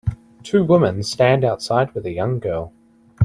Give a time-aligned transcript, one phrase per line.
[0.41, 2.73] Two women stand outside with a young girl.